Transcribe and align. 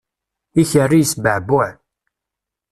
Ikerri 0.61 0.97
yesbeɛbuɛ. 0.99 1.67